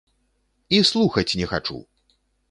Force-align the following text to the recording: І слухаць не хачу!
І 0.77 0.79
слухаць 0.91 1.37
не 1.41 1.49
хачу! 1.51 1.77